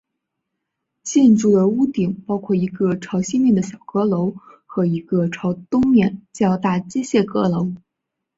[1.03, 4.33] 建筑的屋顶包括一个朝西面的小阁楼
[4.65, 7.71] 和一个朝东面较大机械阁楼。